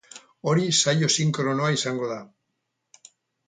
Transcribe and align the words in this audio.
Hori 0.51 0.63
saio 0.77 1.11
sinkronoa 1.17 1.69
izango 1.77 2.11
da. 2.15 2.19